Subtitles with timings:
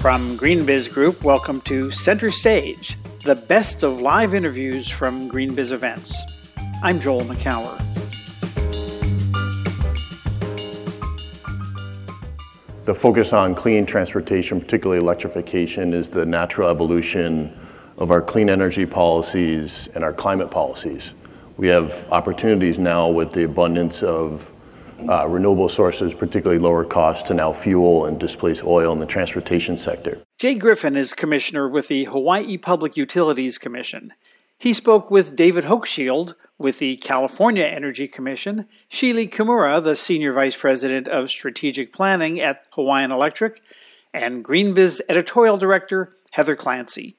[0.00, 6.22] From GreenBiz Group, welcome to Center Stage, the best of live interviews from GreenBiz events.
[6.84, 7.76] I'm Joel Makower.
[12.84, 17.52] The focus on clean transportation, particularly electrification, is the natural evolution
[17.96, 21.12] of our clean energy policies and our climate policies.
[21.56, 24.52] We have opportunities now with the abundance of
[25.08, 29.76] uh, renewable sources, particularly lower cost, to now fuel and displace oil in the transportation
[29.76, 30.20] sector.
[30.38, 34.12] Jay Griffin is commissioner with the Hawaii Public Utilities Commission.
[34.58, 40.56] He spoke with David Hochschild with the California Energy Commission, Shelee Kimura, the senior vice
[40.56, 43.62] president of strategic planning at Hawaiian Electric,
[44.12, 47.16] and GreenBiz editorial director Heather Clancy.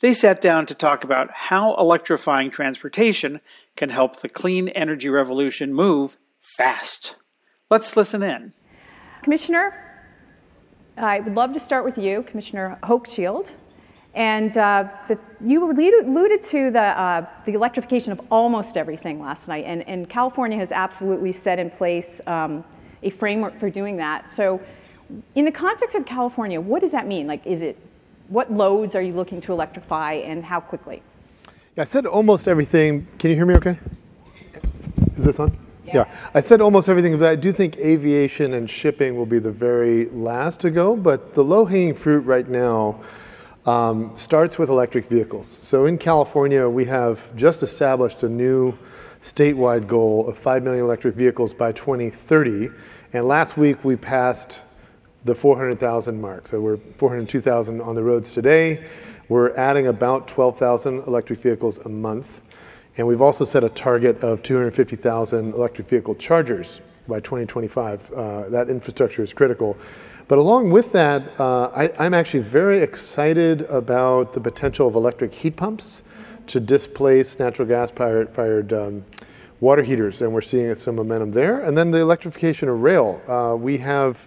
[0.00, 3.40] They sat down to talk about how electrifying transportation
[3.76, 6.16] can help the clean energy revolution move
[6.56, 7.16] fast.
[7.70, 8.52] Let's listen in.
[9.22, 10.02] Commissioner,
[10.96, 13.56] I would love to start with you, Commissioner Hochschild.
[14.14, 19.66] And uh, the, you alluded to the, uh, the electrification of almost everything last night,
[19.66, 22.64] and, and California has absolutely set in place um,
[23.02, 24.30] a framework for doing that.
[24.30, 24.58] So,
[25.34, 27.26] in the context of California, what does that mean?
[27.26, 27.76] Like, is it
[28.28, 31.02] what loads are you looking to electrify and how quickly?
[31.76, 33.06] Yeah, I said almost everything.
[33.18, 33.78] Can you hear me okay?
[35.14, 35.65] Is this on?
[35.94, 36.04] Yeah.
[36.34, 40.06] I said almost everything, but I do think aviation and shipping will be the very
[40.06, 40.96] last to go.
[40.96, 43.00] But the low hanging fruit right now
[43.66, 45.48] um, starts with electric vehicles.
[45.48, 48.76] So in California, we have just established a new
[49.20, 52.70] statewide goal of 5 million electric vehicles by 2030.
[53.12, 54.62] And last week, we passed
[55.24, 56.46] the 400,000 mark.
[56.46, 58.84] So we're 402,000 on the roads today.
[59.28, 62.42] We're adding about 12,000 electric vehicles a month.
[62.96, 68.10] And we've also set a target of 250,000 electric vehicle chargers by 2025.
[68.10, 69.76] Uh, that infrastructure is critical.
[70.28, 75.34] But along with that, uh, I, am actually very excited about the potential of electric
[75.34, 76.02] heat pumps
[76.48, 79.04] to displace natural gas fired, um,
[79.60, 81.62] water heaters, and we're seeing some momentum there.
[81.62, 83.22] And then the electrification of rail.
[83.28, 84.26] Uh, we have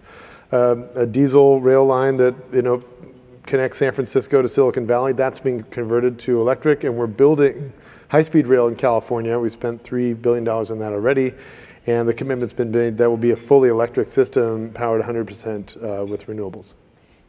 [0.52, 2.82] um, a diesel rail line that you know
[3.46, 5.12] connects San Francisco to Silicon Valley.
[5.12, 7.74] That's being converted to electric, and we're building
[8.10, 9.40] high-speed rail in California.
[9.40, 11.34] We spent three billion dollars on that already,
[11.88, 16.06] and the commitment's been made that will be a fully electric system powered 100% uh,
[16.06, 16.76] with renewables.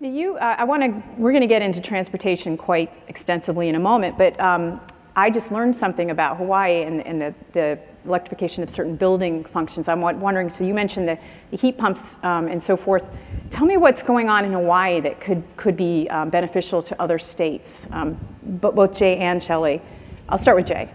[0.01, 1.03] You, uh, I want to.
[1.19, 4.81] We're going to get into transportation quite extensively in a moment, but um,
[5.15, 9.89] I just learned something about Hawaii and, and the, the electrification of certain building functions.
[9.89, 11.19] I'm wondering, so you mentioned the,
[11.51, 13.07] the heat pumps um, and so forth.
[13.51, 17.19] Tell me what's going on in Hawaii that could, could be um, beneficial to other
[17.19, 19.83] states, um, both Jay and Shelley.
[20.31, 20.89] I'll start with Jay.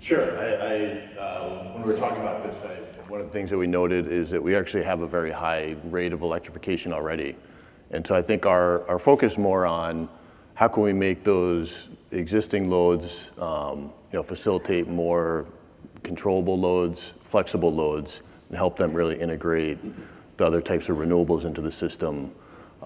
[0.00, 0.38] Sure.
[0.38, 2.76] I, I, uh, when we were talking about this, I,
[3.10, 5.74] one of the things that we noted is that we actually have a very high
[5.86, 7.34] rate of electrification already.
[7.90, 10.08] And so I think our, our focus more on
[10.54, 15.46] how can we make those existing loads, um, you know, facilitate more
[16.04, 19.78] controllable loads, flexible loads, and help them really integrate
[20.36, 22.30] the other types of renewables into the system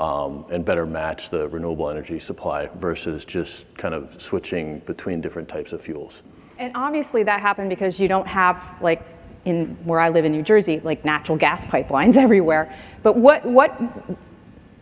[0.00, 5.46] um, and better match the renewable energy supply versus just kind of switching between different
[5.46, 6.22] types of fuels.
[6.58, 9.02] And obviously that happened because you don't have like
[9.44, 12.74] in where I live in New Jersey, like natural gas pipelines everywhere.
[13.02, 13.78] But what what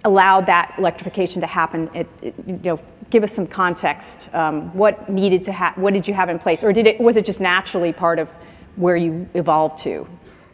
[0.05, 1.91] allowed that electrification to happen?
[1.95, 2.81] It, it, you know,
[3.11, 4.33] give us some context.
[4.33, 5.77] Um, what needed to have?
[5.77, 8.29] What did you have in place, or did it was it just naturally part of
[8.77, 10.07] where you evolved to?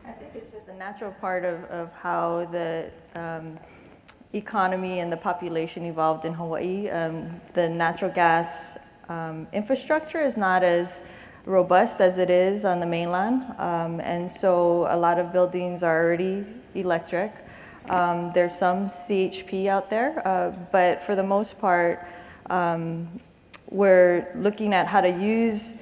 [0.07, 3.59] I think it's just a natural part of, of how the um,
[4.35, 6.89] economy and the population evolved in Hawaii.
[6.89, 8.77] Um, the natural gas
[9.09, 11.03] um, infrastructure is not as
[11.47, 16.05] robust as it is on the mainland, um, and so a lot of buildings are
[16.05, 16.45] already
[16.75, 17.33] electric.
[17.91, 22.07] Um, there's some CHP out there, uh, but for the most part,
[22.49, 23.09] um,
[23.71, 25.77] we're looking at how to use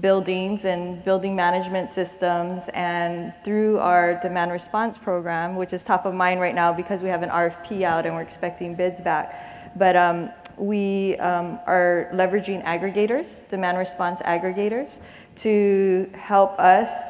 [0.00, 6.14] buildings and building management systems and through our demand response program, which is top of
[6.14, 9.72] mind right now because we have an RFP out and we're expecting bids back.
[9.76, 14.98] But um, we um, are leveraging aggregators, demand response aggregators,
[15.36, 17.08] to help us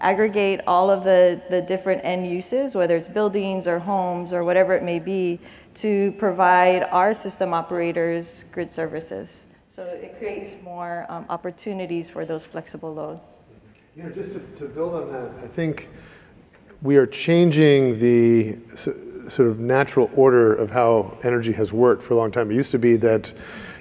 [0.00, 4.74] aggregate all of the, the different end uses, whether it's buildings or homes or whatever
[4.74, 5.38] it may be,
[5.74, 9.46] to provide our system operators grid services.
[9.74, 13.22] So it creates more um, opportunities for those flexible loads.
[13.96, 15.88] Yeah, just to, to build on that, I think
[16.82, 22.18] we are changing the sort of natural order of how energy has worked for a
[22.18, 22.50] long time.
[22.50, 23.32] It used to be that,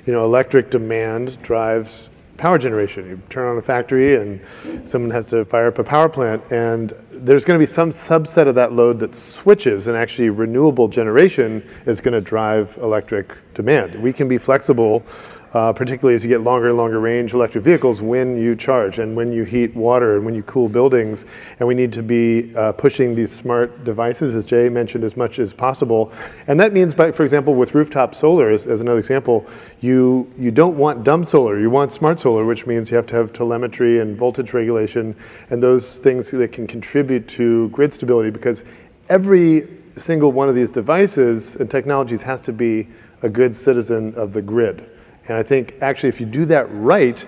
[0.05, 3.09] you know, electric demand drives power generation.
[3.09, 4.41] You turn on a factory and
[4.87, 8.47] someone has to fire up a power plant, and there's going to be some subset
[8.47, 13.95] of that load that switches, and actually renewable generation is going to drive electric demand.
[13.95, 15.03] We can be flexible
[15.53, 19.15] uh, particularly as you get longer and longer range electric vehicles when you charge and
[19.15, 21.25] when you heat water and when you cool buildings.
[21.59, 25.39] And we need to be uh, pushing these smart devices, as Jay mentioned, as much
[25.39, 26.11] as possible.
[26.47, 29.45] And that means, by, for example, with rooftop solar, as, as another example,
[29.81, 33.15] you, you don't want dumb solar, you want smart solar, which means you have to
[33.15, 35.15] have telemetry and voltage regulation
[35.49, 38.63] and those things that can contribute to grid stability because
[39.09, 42.87] every single one of these devices and technologies has to be
[43.23, 44.89] a good citizen of the grid.
[45.27, 47.25] And I think actually, if you do that right,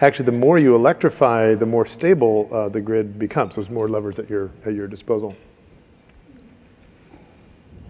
[0.00, 3.56] actually, the more you electrify, the more stable uh, the grid becomes.
[3.56, 5.36] There's more levers at your at your disposal.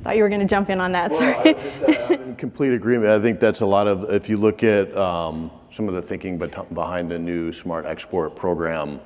[0.02, 1.10] Thought you were going to jump in on that.
[1.10, 1.54] Well, Sorry.
[1.54, 3.10] just, uh, in complete agreement.
[3.10, 4.08] I think that's a lot of.
[4.08, 9.00] If you look at um, some of the thinking behind the new Smart Export program,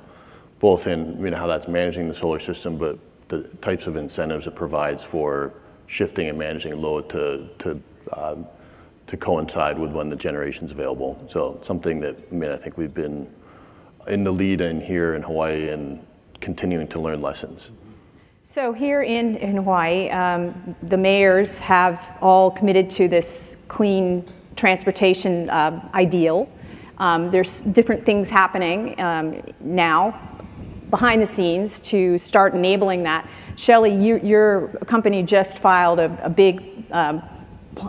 [0.59, 2.99] both in you know how that's managing the solar system, but
[3.29, 5.53] the types of incentives it provides for
[5.87, 7.81] shifting and managing load to to
[8.13, 8.35] uh,
[9.11, 11.21] to coincide with when the generation's available.
[11.29, 13.29] So something that, I mean, I think we've been
[14.07, 16.05] in the lead in here in Hawaii and
[16.39, 17.71] continuing to learn lessons.
[18.43, 24.23] So here in, in Hawaii, um, the mayors have all committed to this clean
[24.55, 26.49] transportation uh, ideal.
[26.97, 30.17] Um, there's different things happening um, now
[30.89, 33.29] behind the scenes to start enabling that.
[33.57, 37.21] Shelley, you, your company just filed a, a big um,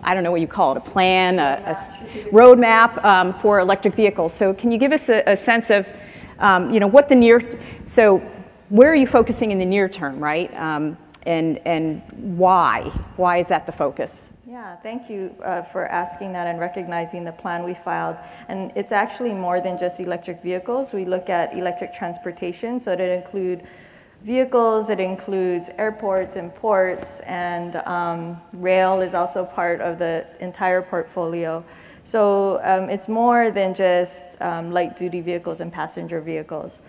[0.02, 1.74] I don't know what you call it, a plan, a, a
[2.30, 4.32] roadmap um, for electric vehicles.
[4.32, 5.88] So can you give us a, a sense of,
[6.38, 7.40] um, you know, what the near,
[7.84, 8.18] so
[8.68, 10.54] where are you focusing in the near term, right?
[10.56, 12.02] Um, and, and
[12.36, 12.88] why?
[13.16, 14.32] Why is that the focus?
[14.46, 18.16] Yeah, thank you uh, for asking that and recognizing the plan we filed.
[18.48, 20.92] And it's actually more than just electric vehicles.
[20.92, 23.62] We look at electric transportation, so it include
[24.22, 24.90] vehicles.
[24.90, 31.64] It includes airports and ports, and um, rail is also part of the entire portfolio.
[32.04, 36.82] So um, it's more than just um, light duty vehicles and passenger vehicles.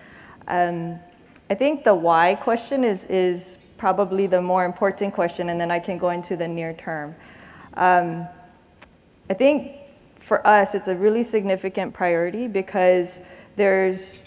[0.48, 1.00] Um,
[1.50, 5.80] I think the why question is, is probably the more important question, and then I
[5.80, 7.16] can go into the near term.
[7.76, 8.28] Um,
[9.30, 9.74] I think
[10.16, 13.20] for us, it's a really significant priority because
[13.56, 14.24] there's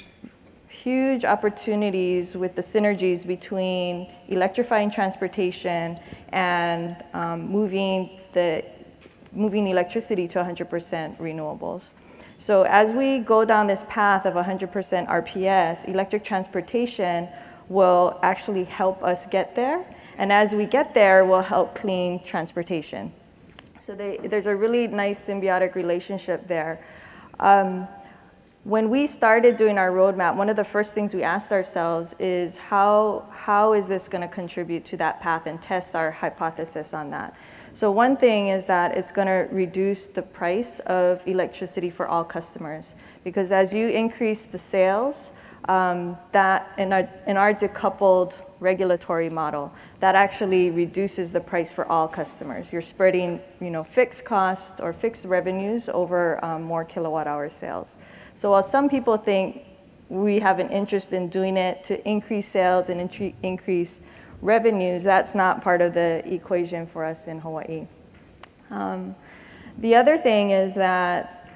[0.87, 5.99] huge opportunities with the synergies between electrifying transportation
[6.29, 8.65] and um, moving the
[9.33, 11.95] moving electricity to 100% renewables.
[12.39, 14.71] So as we go down this path of 100%
[15.09, 17.29] RPS, electric transportation
[17.69, 19.85] will actually help us get there.
[20.19, 23.13] And as we get there, will help clean transportation.
[23.81, 26.79] So they, there's a really nice symbiotic relationship there.
[27.41, 27.89] Um,
[28.67, 32.57] when we started doing our roadmap, one of the first things we asked ourselves is
[32.57, 37.09] how, how is this going to contribute to that path and test our hypothesis on
[37.09, 37.37] that.
[37.73, 42.25] So one thing is that it's going to reduce the price of electricity for all
[42.25, 45.31] customers because as you increase the sales,
[45.69, 51.87] um, that in our, in our decoupled regulatory model, that actually reduces the price for
[51.87, 52.73] all customers.
[52.73, 57.97] You're spreading, you know, fixed costs or fixed revenues over um, more kilowatt hour sales.
[58.37, 59.65] So while some people think
[60.11, 63.01] we have an interest in doing it to increase sales and
[63.43, 64.01] increase
[64.43, 67.87] revenues, that's not part of the equation for us in Hawaii.
[68.71, 69.17] Um,
[69.79, 71.49] the other thing is that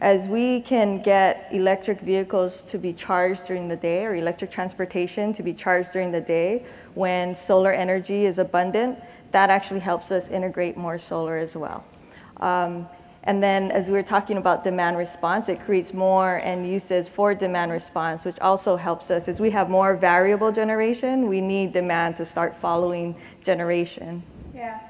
[0.00, 5.34] as we can get electric vehicles to be charged during the day or electric transportation
[5.34, 8.98] to be charged during the day when solar energy is abundant,
[9.32, 11.84] that actually helps us integrate more solar as well.
[12.38, 12.88] Um,
[13.24, 17.34] and then as we were talking about demand response, it creates more end uses for
[17.34, 19.28] demand response, which also helps us.
[19.28, 23.14] As we have more variable generation, we need demand to start following
[23.44, 24.22] generation.
[24.54, 24.80] Yeah.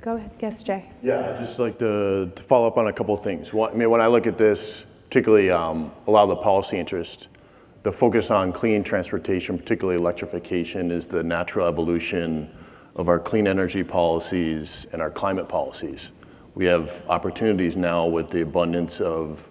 [0.00, 0.90] Go ahead, yes, Jay.
[1.02, 3.52] Yeah, I'd just like to, to follow up on a couple of things.
[3.52, 6.78] One, I mean, when I look at this, particularly um, a lot of the policy
[6.78, 7.28] interest,
[7.82, 12.50] the focus on clean transportation, particularly electrification, is the natural evolution
[12.96, 16.10] of our clean energy policies and our climate policies.
[16.54, 19.50] We have opportunities now with the abundance of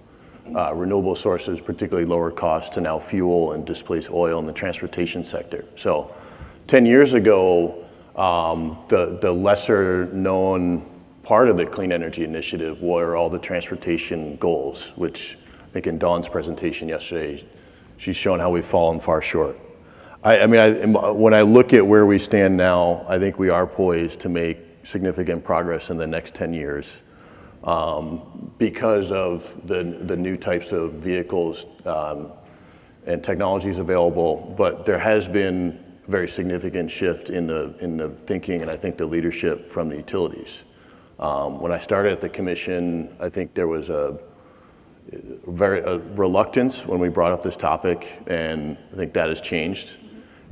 [0.55, 5.25] uh, renewable sources, particularly lower cost, to now fuel and displace oil in the transportation
[5.25, 5.65] sector.
[5.75, 6.13] So
[6.67, 7.83] 10 years ago,
[8.15, 10.89] um, the, the lesser known
[11.23, 15.97] part of the Clean Energy Initiative were all the transportation goals, which I think in
[15.97, 17.45] Dawn's presentation yesterday,
[17.97, 19.57] she's shown how we've fallen far short.
[20.23, 23.49] I, I mean, I, when I look at where we stand now, I think we
[23.49, 27.03] are poised to make significant progress in the next 10 years.
[27.63, 32.33] Um, because of the the new types of vehicles um,
[33.05, 34.53] and technologies available.
[34.57, 39.05] But there has been a very significant shift in the thinking and I think the
[39.05, 40.63] leadership from the utilities.
[41.19, 44.19] Um, when I started at the commission, I think there was a
[45.47, 45.81] very
[46.15, 49.97] reluctance when we brought up this topic, and I think that has changed.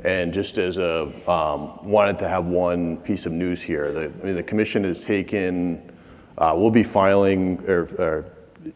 [0.03, 4.11] And just as a um, wanted to have one piece of news here.
[4.21, 5.91] I mean, the commission has taken,
[6.37, 8.25] uh, we'll be filing or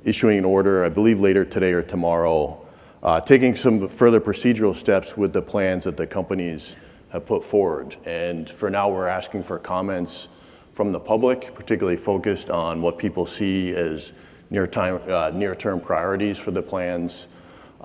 [0.03, 2.65] issuing an order, I believe, later today or tomorrow,
[3.03, 6.75] uh, taking some further procedural steps with the plans that the companies
[7.09, 7.95] have put forward.
[8.05, 10.27] And for now, we're asking for comments
[10.73, 14.11] from the public, particularly focused on what people see as
[14.51, 17.27] uh, near-term priorities for the plans.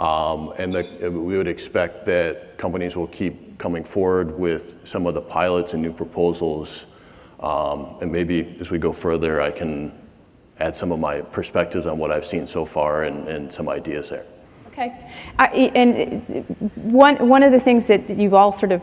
[0.00, 5.20] Um, and we would expect that companies will keep coming forward with some of the
[5.20, 6.86] pilots and new proposals.
[7.38, 9.92] Um, and maybe as we go further, I can
[10.58, 14.24] add some of my perspectives on what I've seen so far and some ideas there.
[14.68, 14.94] Okay.
[15.38, 16.40] And uh,
[16.76, 18.80] one one of the things that you've all sort of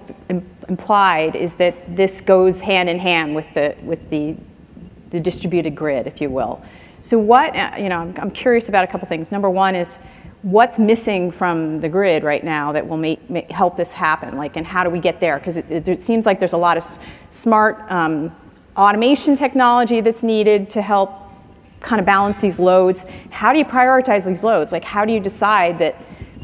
[0.69, 4.35] implied is that this goes hand in hand with the with the,
[5.09, 6.61] the distributed grid, if you will.
[7.01, 9.31] So what, uh, you know, I'm curious about a couple things.
[9.31, 9.97] Number one is
[10.43, 13.17] what's missing from the grid right now that will
[13.49, 14.37] help this happen?
[14.37, 15.37] Like, and how do we get there?
[15.39, 16.83] Because it seems like there's a lot of
[17.29, 18.35] smart um,
[18.75, 21.11] automation technology that's needed to help
[21.79, 23.05] kind of balance these loads.
[23.29, 24.71] How do you prioritize these loads?
[24.71, 25.95] Like, how do you decide that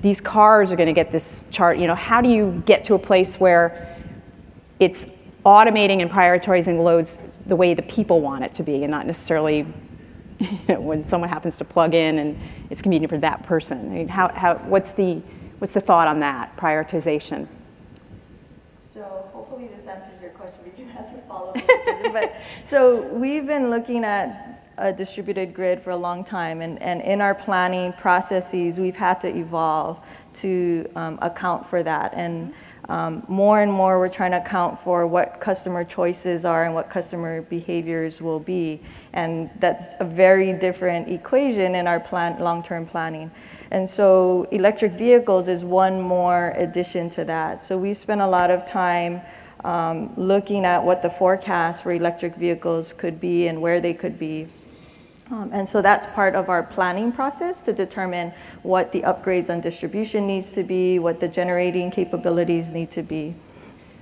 [0.01, 1.77] these cars are going to get this chart?
[1.77, 3.95] You know, how do you get to a place where
[4.79, 5.05] it's
[5.45, 9.65] automating and prioritizing loads the way the people want it to be and not necessarily
[10.67, 13.91] when someone happens to plug in and it's convenient for that person.
[13.91, 15.21] I mean, how, how, what's, the,
[15.59, 17.47] what's the thought on that prioritization?
[18.79, 20.59] So hopefully this answers your question.
[20.63, 22.13] We can ask a follow-up.
[22.13, 27.01] but so we've been looking at a distributed grid for a long time, and, and
[27.01, 29.99] in our planning processes, we've had to evolve
[30.33, 32.13] to um, account for that.
[32.13, 32.53] And
[32.89, 36.89] um, more and more, we're trying to account for what customer choices are and what
[36.89, 38.81] customer behaviors will be.
[39.13, 43.31] And that's a very different equation in our plan, long-term planning.
[43.71, 47.63] And so electric vehicles is one more addition to that.
[47.63, 49.21] So we spent a lot of time
[49.63, 54.19] um, looking at what the forecast for electric vehicles could be and where they could
[54.19, 54.47] be.
[55.31, 59.61] Um, and so that's part of our planning process to determine what the upgrades on
[59.61, 63.33] distribution needs to be, what the generating capabilities need to be.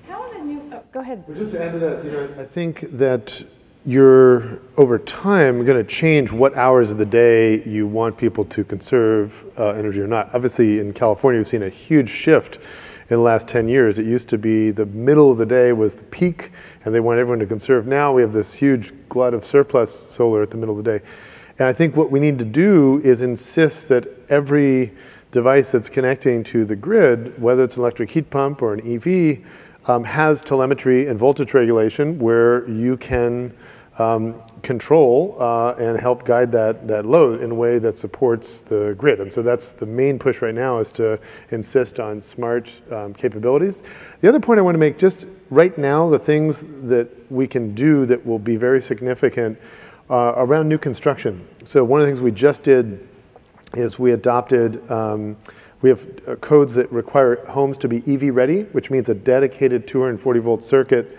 [0.08, 1.24] How are the new, oh, go ahead.
[1.28, 3.44] Well, just to add to that, you know, I think that
[3.84, 8.64] you're over time going to change what hours of the day you want people to
[8.64, 10.30] conserve uh, energy or not.
[10.34, 12.60] Obviously, in California, we've seen a huge shift
[13.12, 14.00] in the last 10 years.
[14.00, 16.50] It used to be the middle of the day was the peak,
[16.86, 17.86] and they want everyone to conserve.
[17.86, 21.06] Now we have this huge glut of surplus solar at the middle of the day.
[21.60, 24.94] And I think what we need to do is insist that every
[25.32, 29.40] device that's connecting to the grid, whether it's an electric heat pump or an EV,
[29.90, 33.54] um, has telemetry and voltage regulation where you can
[34.02, 38.96] um, control uh, and help guide that, that load in a way that supports the
[38.98, 39.20] grid.
[39.20, 43.84] And so that's the main push right now is to insist on smart um, capabilities.
[44.20, 47.74] The other point I want to make, just right now, the things that we can
[47.74, 49.60] do that will be very significant
[50.10, 51.48] uh, around new construction.
[51.64, 53.08] So one of the things we just did
[53.74, 55.38] is we adopted um,
[55.82, 59.88] we have uh, codes that require homes to be EV ready, which means a dedicated
[59.88, 61.18] 240 volt circuit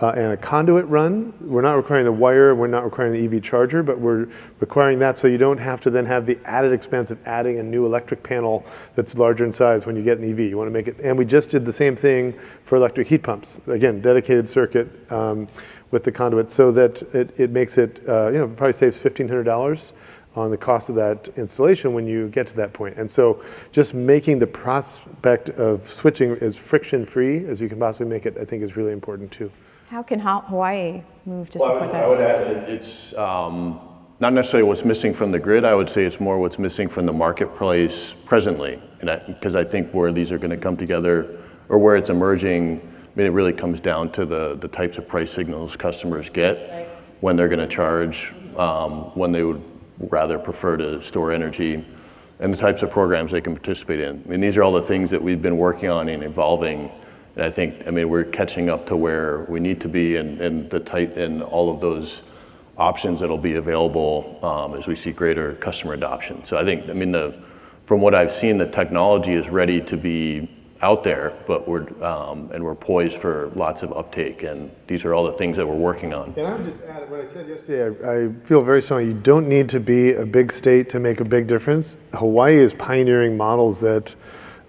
[0.00, 1.34] uh, and a conduit run.
[1.40, 4.28] We're not requiring the wire, we're not requiring the EV charger, but we're
[4.58, 7.62] requiring that so you don't have to then have the added expense of adding a
[7.62, 8.64] new electric panel
[8.94, 10.40] that's larger in size when you get an EV.
[10.40, 13.22] You want to make it, and we just did the same thing for electric heat
[13.22, 13.60] pumps.
[13.66, 15.48] Again, dedicated circuit um,
[15.90, 19.92] with the conduit so that it, it makes it, uh, you know, probably saves $1,500
[20.36, 22.96] on the cost of that installation when you get to that point.
[22.96, 23.42] And so
[23.72, 28.44] just making the prospect of switching as friction-free as you can possibly make it, I
[28.44, 29.50] think is really important too.
[29.90, 32.04] How can Hawaii move to well, support I, that?
[32.04, 33.80] I would add it's um,
[34.20, 35.64] not necessarily what's missing from the grid.
[35.64, 38.80] I would say it's more what's missing from the marketplace presently.
[39.00, 42.80] Because I, I, think where these are going to come together or where it's emerging,
[42.80, 46.70] I mean, it really comes down to the, the types of price signals customers get
[46.70, 46.88] right.
[47.20, 49.60] when they're going to charge, um, when they would
[49.98, 51.84] rather prefer to store energy,
[52.38, 54.22] and the types of programs they can participate in.
[54.24, 56.92] I mean, these are all the things that we've been working on and evolving.
[57.36, 60.40] And I think, I mean, we're catching up to where we need to be and,
[60.40, 62.22] and the type and all of those
[62.76, 66.44] options that'll be available um, as we see greater customer adoption.
[66.44, 67.34] So I think, I mean, the,
[67.86, 70.48] from what I've seen, the technology is ready to be
[70.82, 75.24] out there, but we're and we're poised for lots of uptake, and these are all
[75.24, 76.32] the things that we're working on.
[76.36, 79.14] And I would just add, what I said yesterday, I, I feel very strongly, you
[79.14, 81.98] don't need to be a big state to make a big difference.
[82.14, 84.14] Hawaii is pioneering models that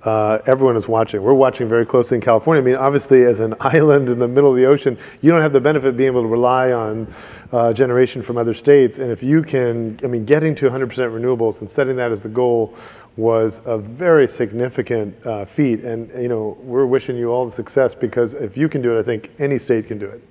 [0.04, 1.22] uh, everyone is watching.
[1.22, 2.62] We're watching very closely in California.
[2.62, 5.54] I mean, obviously, as an island in the middle of the ocean, you don't have
[5.54, 7.08] the benefit of being able to rely on
[7.52, 8.98] uh, generation from other states.
[8.98, 12.30] And if you can, I mean, getting to 100% renewables and setting that as the
[12.30, 12.76] goal
[13.18, 15.82] was a very significant uh, feat.
[15.82, 19.00] And, you know, we're wishing you all the success because if you can do it,
[19.00, 20.22] I think any state can do it.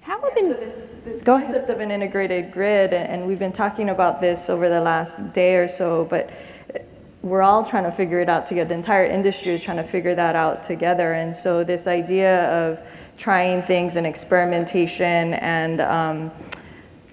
[0.00, 3.90] How have been, So this, this concept of an integrated grid, and we've been talking
[3.90, 6.30] about this over the last day or so, but
[7.24, 8.68] we're all trying to figure it out together.
[8.68, 11.14] The entire industry is trying to figure that out together.
[11.14, 12.82] And so this idea of
[13.16, 16.30] trying things and experimentation and um,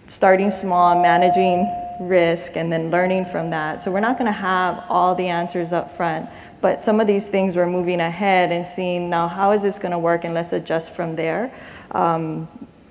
[0.08, 3.84] starting small, managing risk, and then learning from that.
[3.84, 6.30] So we're not going to have all the answers up front.
[6.60, 9.94] But some of these things we're moving ahead and seeing now how is this going
[9.94, 11.54] to work and let's adjust from there,
[11.92, 12.50] um,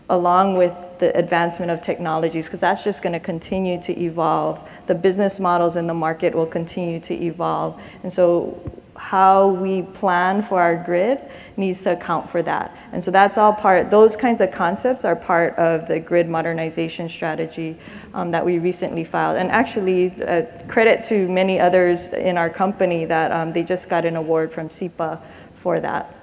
[0.09, 4.71] along with the advancement of technologies, because that's just going to continue to evolve.
[4.87, 7.81] The business models in the market will continue to evolve.
[8.03, 8.61] And so
[9.01, 11.19] how we plan for our grid
[11.57, 12.77] needs to account for that.
[12.93, 17.09] And so that's all part, those kinds of concepts are part of the grid modernization
[17.09, 17.79] strategy
[18.13, 19.39] um, that we recently filed.
[19.39, 24.05] And actually, uh, credit to many others in our company that um, they just got
[24.05, 25.19] an award from SEPA
[25.55, 26.15] for that.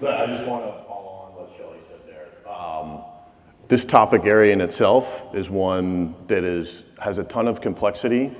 [0.00, 2.52] But I just want to follow on what Shelley said there.
[2.52, 3.02] Um,
[3.68, 8.34] this topic area in itself is one that is, has a ton of complexity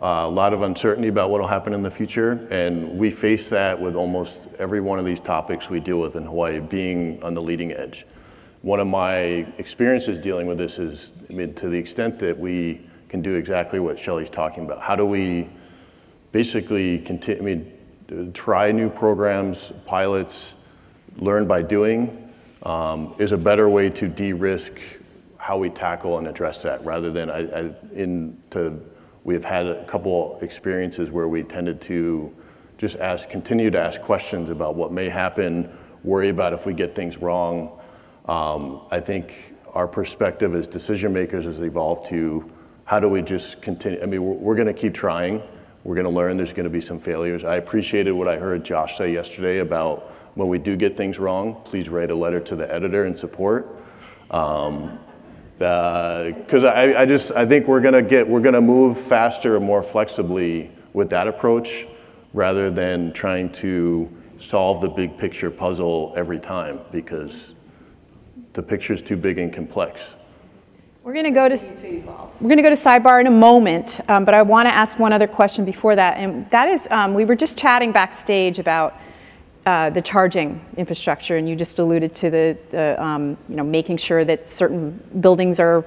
[0.00, 3.50] uh, a lot of uncertainty about what will happen in the future, and we face
[3.50, 7.34] that with almost every one of these topics we deal with in Hawaii, being on
[7.34, 8.06] the leading edge.
[8.62, 12.86] One of my experiences dealing with this is, I mean, to the extent that we
[13.10, 14.80] can do exactly what Shelley's talking about.
[14.80, 15.50] How do we
[16.32, 20.54] basically continue, I mean, try new programs, pilots,
[21.16, 22.19] learn by doing,
[22.62, 24.74] um, is a better way to de-risk
[25.38, 28.80] how we tackle and address that rather than I, I, in to
[29.22, 32.34] We've had a couple experiences where we tended to
[32.78, 35.70] just ask, continue to ask questions about what may happen,
[36.02, 37.78] worry about if we get things wrong.
[38.24, 42.50] Um, I think our perspective as decision makers has evolved to
[42.86, 44.02] how do we just continue?
[44.02, 45.42] I mean, we're, we're going to keep trying.
[45.84, 46.38] We're going to learn.
[46.38, 47.44] There's going to be some failures.
[47.44, 51.60] I appreciated what I heard Josh say yesterday about when we do get things wrong,
[51.64, 53.76] please write a letter to the editor and support.
[54.30, 54.98] Um,
[55.58, 59.64] because uh, I, I just I think we're gonna get we're gonna move faster and
[59.64, 61.86] more flexibly with that approach
[62.32, 67.54] rather than trying to solve the big picture puzzle every time because
[68.54, 70.16] the picture is too big and complex.
[71.02, 71.56] We're going to go to
[72.40, 74.98] we're going to go to sidebar in a moment, um, but I want to ask
[74.98, 78.94] one other question before that, and that is um, we were just chatting backstage about
[79.70, 83.96] uh, the charging infrastructure, and you just alluded to the, the um, you know, making
[83.96, 85.84] sure that certain buildings are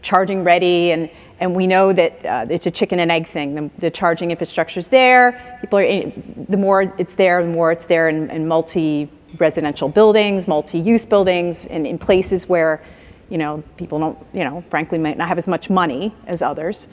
[0.00, 3.54] charging ready, and, and we know that uh, it's a chicken and egg thing.
[3.54, 5.58] The, the charging infrastructure is there.
[5.60, 6.10] People are,
[6.48, 11.86] the more it's there, the more it's there in, in multi-residential buildings, multi-use buildings, and
[11.86, 12.82] in places where,
[13.28, 16.88] you know, people don't, you know, frankly, might not have as much money as others.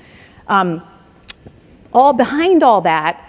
[0.50, 0.82] Um,
[1.94, 3.24] all behind all that,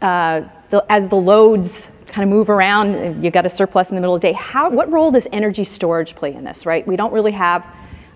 [0.00, 4.00] uh, the, as the loads kind of move around, you've got a surplus in the
[4.00, 4.32] middle of the day.
[4.32, 6.86] How, what role does energy storage play in this, right?
[6.86, 7.66] We don't really have,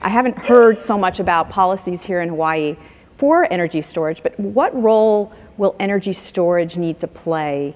[0.02, 2.76] I haven't heard so much about policies here in Hawaii
[3.16, 7.74] for energy storage, but what role will energy storage need to play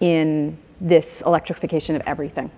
[0.00, 2.50] in this electrification of everything?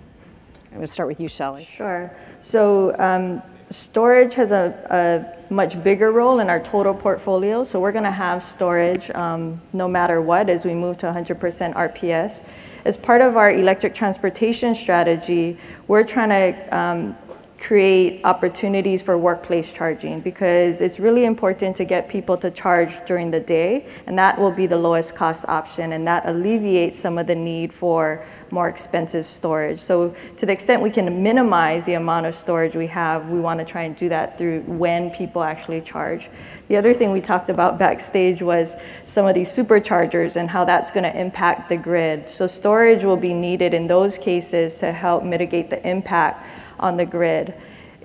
[0.67, 1.65] I'm going to start with you, Shelley.
[1.65, 2.13] Sure.
[2.39, 7.65] So um, storage has a, a, much bigger role in our total portfolio.
[7.65, 11.75] So we're going to have storage um, no matter what as we move to 100%
[11.75, 12.45] RPS.
[12.85, 17.17] As part of our electric transportation strategy, we're trying to um,
[17.61, 23.31] create opportunities for workplace charging because it's really important to get people to charge during
[23.31, 27.27] the day, and that will be the lowest cost option, and that alleviates some of
[27.27, 29.79] the need for more expensive storage.
[29.79, 33.61] So, to the extent we can minimize the amount of storage we have, we want
[33.61, 36.31] to try and do that through when people actually charge.
[36.69, 40.91] The other thing we talked about backstage was some of these superchargers and how that's
[40.91, 42.31] going to impact the grid.
[42.31, 46.47] So, storage will be needed in those cases to help mitigate the impact
[46.81, 47.55] on the grid.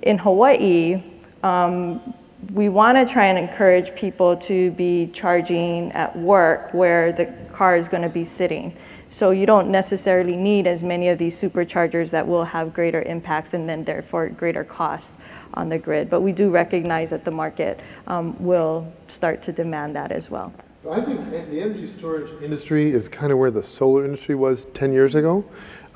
[0.02, 1.02] In Hawaii,
[1.42, 2.14] um,
[2.52, 7.76] we want to try and encourage people to be charging at work where the car
[7.76, 8.76] is going to be sitting.
[9.08, 13.54] So you don't necessarily need as many of these superchargers that will have greater impacts
[13.54, 15.14] and then therefore greater cost
[15.54, 16.10] on the grid.
[16.10, 20.52] But we do recognize that the market um, will start to demand that as well.
[20.82, 24.66] So I think the energy storage industry is kind of where the solar industry was
[24.66, 25.44] 10 years ago.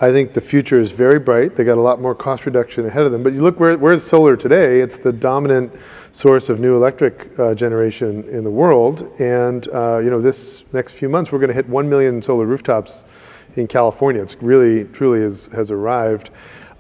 [0.03, 1.57] I think the future is very bright.
[1.57, 3.23] They got a lot more cost reduction ahead of them.
[3.23, 4.81] But you look where where's solar today?
[4.81, 5.75] It's the dominant
[6.11, 9.11] source of new electric uh, generation in the world.
[9.21, 12.47] And uh, you know, this next few months, we're going to hit one million solar
[12.47, 13.05] rooftops
[13.57, 14.23] in California.
[14.23, 16.31] It's really, truly has arrived.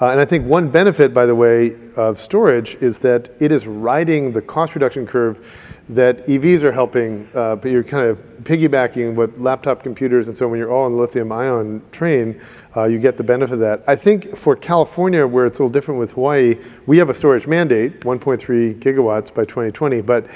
[0.01, 3.67] Uh, and I think one benefit, by the way, of storage is that it is
[3.67, 9.37] riding the cost reduction curve that EVs are helping, but you're kind of piggybacking with
[9.39, 12.41] laptop computers and so when you're all on the lithium ion train,
[12.77, 13.83] uh, you get the benefit of that.
[13.87, 16.57] I think for California, where it's a little different with Hawaii,
[16.87, 20.27] we have a storage mandate, 1.3 gigawatts by 2020, but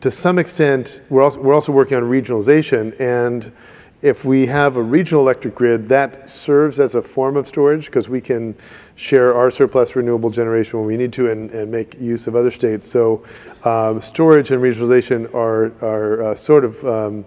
[0.00, 3.52] to some extent, we're also, we're also working on regionalization and
[4.00, 8.08] if we have a regional electric grid, that serves as a form of storage because
[8.08, 8.54] we can
[8.94, 12.50] share our surplus renewable generation when we need to and, and make use of other
[12.50, 12.86] states.
[12.86, 13.24] So
[13.64, 17.24] um, storage and regionalization are, are uh, sort of um,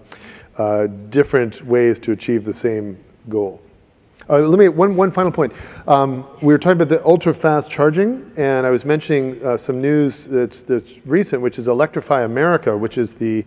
[0.57, 3.61] uh, different ways to achieve the same goal.
[4.31, 5.51] Uh, let me one one final point.
[5.89, 9.81] Um, we were talking about the ultra fast charging, and I was mentioning uh, some
[9.81, 13.43] news that's, that's recent, which is Electrify America, which is the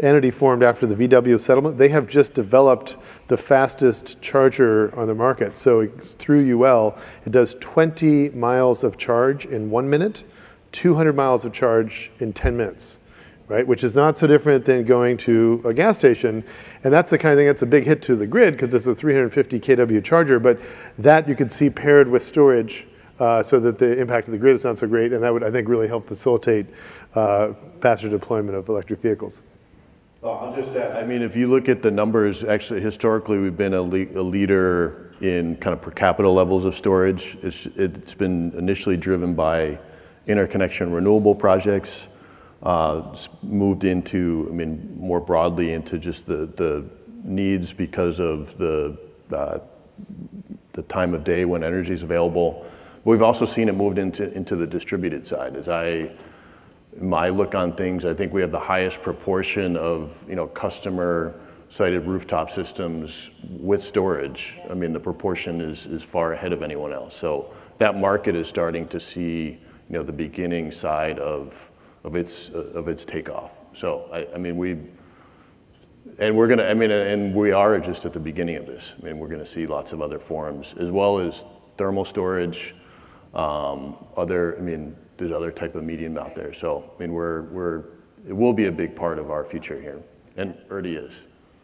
[0.00, 2.96] entity formed after the VW settlement, they have just developed
[3.28, 5.54] the fastest charger on the market.
[5.54, 10.24] So through UL, it does 20 miles of charge in one minute,
[10.72, 12.98] 200 miles of charge in 10 minutes.
[13.52, 16.42] Right, which is not so different than going to a gas station.
[16.84, 18.86] And that's the kind of thing that's a big hit to the grid because it's
[18.86, 20.40] a 350 kW charger.
[20.40, 20.58] But
[20.96, 22.86] that you could see paired with storage
[23.20, 25.12] uh, so that the impact of the grid is not so great.
[25.12, 26.64] And that would, I think, really help facilitate
[27.14, 29.42] uh, faster deployment of electric vehicles.
[30.22, 33.58] Oh, I'll just add, I mean, if you look at the numbers, actually, historically, we've
[33.58, 37.36] been a, le- a leader in kind of per capita levels of storage.
[37.42, 39.78] It's, it's been initially driven by
[40.26, 42.08] interconnection renewable projects,
[42.62, 46.84] uh, moved into, I mean, more broadly into just the, the
[47.24, 48.98] needs because of the,
[49.32, 49.58] uh,
[50.72, 52.64] the time of day when energy is available.
[53.04, 55.56] But we've also seen it moved into, into the distributed side.
[55.56, 56.12] As I
[57.00, 61.34] my look on things, I think we have the highest proportion of, you know, customer
[61.68, 64.58] sited rooftop systems with storage.
[64.70, 67.16] I mean, the proportion is, is far ahead of anyone else.
[67.16, 71.70] So that market is starting to see, you know, the beginning side of,
[72.04, 73.52] of its, uh, of its takeoff.
[73.74, 74.78] So, I, I mean, we,
[76.18, 78.92] and we're gonna, I mean, and we are just at the beginning of this.
[79.00, 81.44] I mean, we're gonna see lots of other forms, as well as
[81.76, 82.74] thermal storage,
[83.34, 86.52] um, other, I mean, there's other type of medium out there.
[86.52, 87.84] So, I mean, we're, we're,
[88.28, 90.02] it will be a big part of our future here,
[90.36, 91.14] and already is.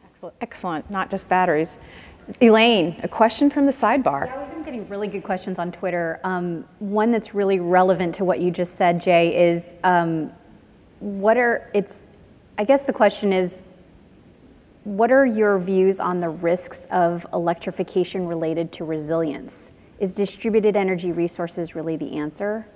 [0.05, 0.91] Excellent, excellent.
[0.91, 1.77] not just batteries.
[2.41, 4.58] Elaine, a question from the sidebar.
[4.69, 6.21] Yeah, we've been getting really good questions on Twitter.
[6.25, 10.31] Um, one that's really relevant to what you just said, Jay, is um,
[11.01, 12.07] what are it's?
[12.59, 13.65] I guess the question is,
[14.85, 19.73] what are your views on the risks of electrification related to resilience?
[20.01, 22.69] Is distributed energy resources really the answer?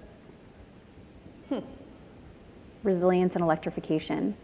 [2.82, 4.34] resilience and electrification?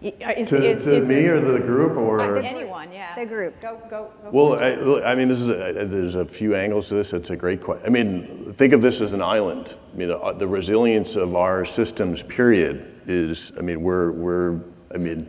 [0.00, 2.92] Uh, is, to, is, to is me or the group or uh, anyone?
[2.92, 3.60] Yeah, the group.
[3.60, 4.12] Go go.
[4.22, 7.12] go well, I, I, mean, this is a, there's a few angles to this.
[7.12, 7.84] It's a great question.
[7.84, 9.74] I mean, think of this as an island.
[9.92, 13.50] I mean, the, uh, the resilience of our systems, period, is.
[13.58, 14.60] I mean, we're we're.
[14.94, 15.28] I mean,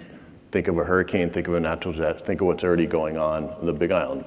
[0.51, 1.31] think of a hurricane.
[1.31, 2.23] Think of a natural disaster.
[2.23, 4.23] Think of what's already going on in the Big Island.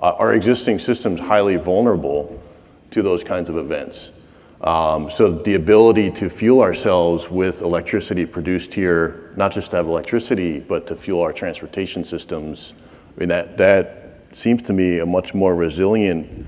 [0.00, 2.42] Uh, our existing systems highly vulnerable
[2.92, 4.10] to those kinds of events.
[4.62, 9.86] Um, so the ability to fuel ourselves with electricity produced here, not just to have
[9.86, 12.74] electricity, but to fuel our transportation systems,
[13.16, 16.46] I mean, that, that seems to me a much more resilient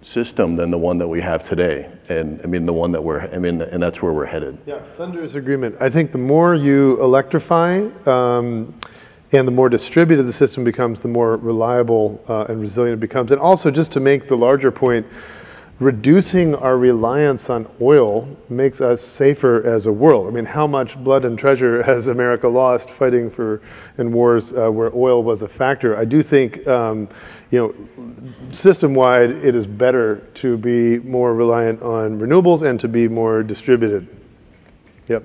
[0.00, 1.90] system than the one that we have today.
[2.08, 4.58] And I mean, the one that we're, I mean, and that's where we're headed.
[4.66, 5.76] Yeah, thunderous agreement.
[5.80, 8.74] I think the more you electrify, um,
[9.32, 13.32] and the more distributed the system becomes, the more reliable uh, and resilient it becomes.
[13.32, 15.06] And also, just to make the larger point,
[15.80, 20.28] reducing our reliance on oil makes us safer as a world.
[20.28, 23.60] I mean, how much blood and treasure has America lost fighting for
[23.98, 25.96] in wars uh, where oil was a factor?
[25.96, 27.08] I do think, um,
[27.50, 33.08] you know, system-wide, it is better to be more reliant on renewables and to be
[33.08, 34.06] more distributed.
[35.08, 35.24] Yep.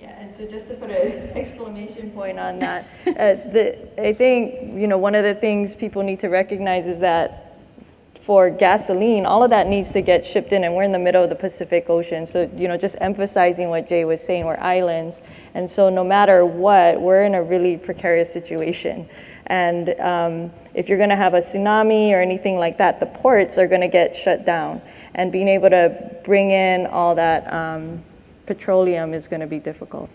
[0.00, 0.96] Yeah, and so just to put an
[1.36, 3.12] exclamation point on that, uh,
[3.50, 7.45] the, I think you know one of the things people need to recognize is that
[8.26, 11.22] for gasoline, all of that needs to get shipped in, and we're in the middle
[11.22, 12.26] of the Pacific Ocean.
[12.26, 15.22] So, you know, just emphasizing what Jay was saying, we're islands.
[15.54, 19.08] And so, no matter what, we're in a really precarious situation.
[19.46, 23.58] And um, if you're going to have a tsunami or anything like that, the ports
[23.58, 24.82] are going to get shut down.
[25.14, 28.02] And being able to bring in all that um,
[28.44, 30.10] petroleum is going to be difficult.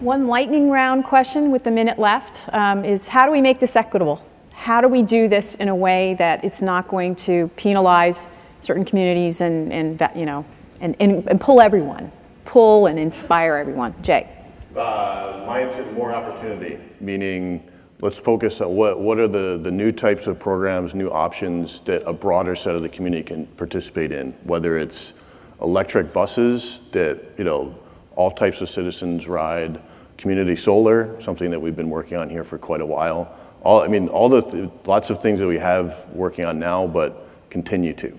[0.00, 3.74] One lightning round question with the minute left um, is how do we make this
[3.74, 4.22] equitable?
[4.64, 8.82] How do we do this in a way that it's not going to penalize certain
[8.82, 10.46] communities and, and you know,
[10.80, 12.10] and, and, and pull everyone,
[12.46, 13.94] pull and inspire everyone?
[14.02, 14.26] Jay.
[14.74, 17.62] Uh, mindset, more opportunity, meaning
[18.00, 22.02] let's focus on what, what are the, the new types of programs, new options that
[22.08, 25.12] a broader set of the community can participate in, whether it's
[25.60, 27.78] electric buses that, you know,
[28.16, 29.78] all types of citizens ride,
[30.16, 33.38] community solar, something that we've been working on here for quite a while.
[33.64, 36.86] All, I mean, all the, th- lots of things that we have working on now,
[36.86, 38.18] but continue to.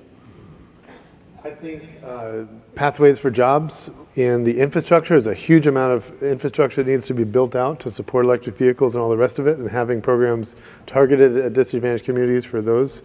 [1.44, 6.82] I think uh, pathways for jobs in the infrastructure is a huge amount of infrastructure
[6.82, 9.46] that needs to be built out to support electric vehicles and all the rest of
[9.46, 10.56] it, and having programs
[10.88, 13.04] targeted at disadvantaged communities for those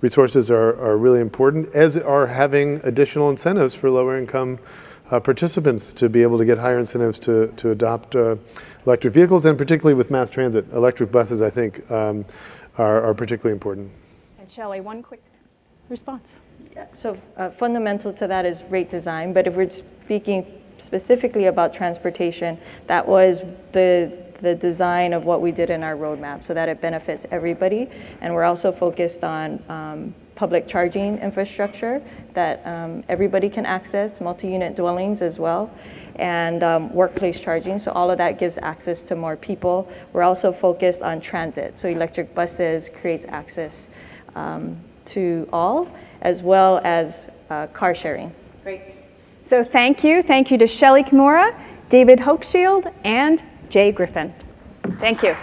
[0.00, 4.58] resources are, are really important, as are having additional incentives for lower income
[5.10, 8.36] uh, participants to be able to get higher incentives to, to adopt uh,
[8.86, 10.70] electric vehicles, and particularly with mass transit.
[10.72, 12.24] Electric buses, I think, um,
[12.78, 13.90] are, are particularly important.
[14.38, 15.22] And Shelley, one quick
[15.88, 16.40] response.
[16.92, 20.46] So uh, fundamental to that is rate design, but if we're speaking
[20.78, 23.42] specifically about transportation, that was
[23.72, 27.88] the the design of what we did in our roadmap so that it benefits everybody.
[28.20, 34.74] And we're also focused on um, public charging infrastructure that um, everybody can access, multi-unit
[34.74, 35.70] dwellings as well,
[36.16, 37.78] and um, workplace charging.
[37.78, 39.90] So all of that gives access to more people.
[40.12, 41.76] We're also focused on transit.
[41.76, 43.88] So electric buses creates access
[44.34, 45.88] um, to all
[46.22, 48.32] as well as uh, car sharing.
[48.62, 48.80] Great.
[49.42, 50.22] So thank you.
[50.22, 51.54] Thank you to Shelley Kimura,
[51.88, 54.32] David Hochschild, and Jay Griffin.
[54.98, 55.34] Thank you.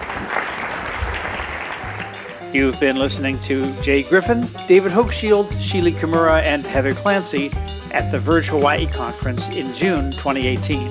[2.53, 7.51] You've been listening to Jay Griffin, David Hochschild, Shelee Kimura, and Heather Clancy
[7.91, 10.89] at the Verge Hawaii Conference in June 2018.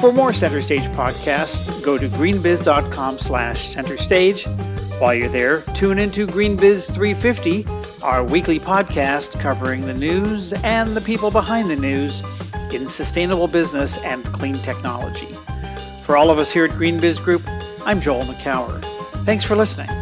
[0.00, 4.46] For more Center Stage podcasts, go to greenbiz.com slash center stage.
[4.98, 7.66] While you're there, tune into GreenBiz 350
[8.02, 12.24] our weekly podcast covering the news and the people behind the news
[12.72, 15.28] in sustainable business and clean technology.
[16.02, 17.42] For all of us here at GreenBiz Group,
[17.86, 18.82] I'm Joel Makower.
[19.24, 20.01] Thanks for listening.